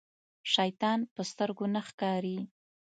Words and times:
شيطان 0.53 0.99
په 1.13 1.21
سترګو 1.31 1.65
نه 1.73 1.81
ښکاري. 1.87 2.37